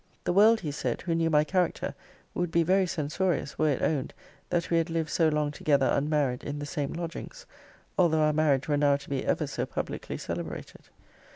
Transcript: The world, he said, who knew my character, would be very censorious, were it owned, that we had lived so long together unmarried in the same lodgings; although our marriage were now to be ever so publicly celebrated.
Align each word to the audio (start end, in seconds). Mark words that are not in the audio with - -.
The 0.23 0.33
world, 0.33 0.61
he 0.61 0.71
said, 0.71 1.03
who 1.03 1.13
knew 1.13 1.29
my 1.29 1.43
character, 1.43 1.93
would 2.33 2.49
be 2.49 2.63
very 2.63 2.87
censorious, 2.87 3.59
were 3.59 3.69
it 3.69 3.83
owned, 3.83 4.15
that 4.49 4.71
we 4.71 4.77
had 4.79 4.89
lived 4.89 5.11
so 5.11 5.29
long 5.29 5.51
together 5.51 5.87
unmarried 5.93 6.43
in 6.43 6.57
the 6.57 6.65
same 6.65 6.91
lodgings; 6.91 7.45
although 7.99 8.21
our 8.21 8.33
marriage 8.33 8.67
were 8.67 8.77
now 8.77 8.95
to 8.97 9.09
be 9.11 9.23
ever 9.23 9.45
so 9.45 9.67
publicly 9.67 10.17
celebrated. 10.17 10.89